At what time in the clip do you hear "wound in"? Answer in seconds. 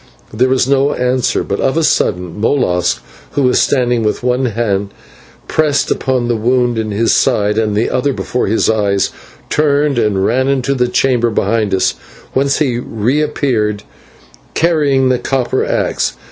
6.35-6.89